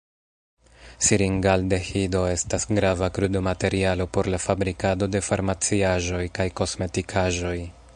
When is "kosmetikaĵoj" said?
6.63-7.57